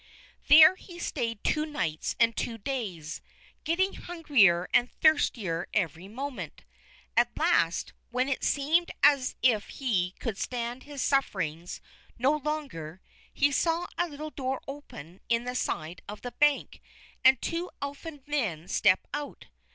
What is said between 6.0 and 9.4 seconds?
moment. At last, when it seemed as